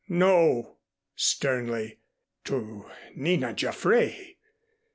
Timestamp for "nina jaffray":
3.15-4.37